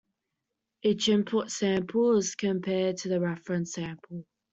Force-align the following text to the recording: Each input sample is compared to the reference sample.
Each 0.81 1.09
input 1.09 1.51
sample 1.51 2.17
is 2.17 2.33
compared 2.33 2.97
to 2.97 3.07
the 3.09 3.19
reference 3.19 3.73
sample. 3.73 4.25